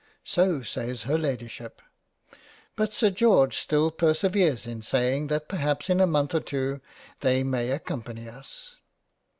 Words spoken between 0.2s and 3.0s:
So says her Ladyship, but